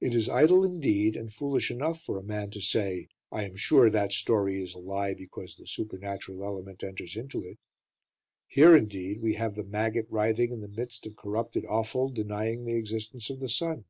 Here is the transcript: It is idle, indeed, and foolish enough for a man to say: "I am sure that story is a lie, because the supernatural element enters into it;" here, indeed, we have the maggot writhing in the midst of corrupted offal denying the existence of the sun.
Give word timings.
It 0.00 0.14
is 0.14 0.30
idle, 0.30 0.64
indeed, 0.64 1.14
and 1.14 1.30
foolish 1.30 1.70
enough 1.70 2.00
for 2.00 2.16
a 2.16 2.22
man 2.22 2.50
to 2.52 2.58
say: 2.62 3.08
"I 3.30 3.44
am 3.44 3.54
sure 3.54 3.90
that 3.90 4.14
story 4.14 4.62
is 4.62 4.72
a 4.72 4.78
lie, 4.78 5.12
because 5.12 5.56
the 5.56 5.66
supernatural 5.66 6.42
element 6.42 6.82
enters 6.82 7.18
into 7.18 7.44
it;" 7.44 7.58
here, 8.46 8.74
indeed, 8.74 9.20
we 9.20 9.34
have 9.34 9.56
the 9.56 9.64
maggot 9.64 10.06
writhing 10.08 10.52
in 10.52 10.62
the 10.62 10.68
midst 10.74 11.04
of 11.06 11.16
corrupted 11.16 11.66
offal 11.66 12.08
denying 12.08 12.64
the 12.64 12.76
existence 12.78 13.28
of 13.28 13.40
the 13.40 13.48
sun. 13.50 13.84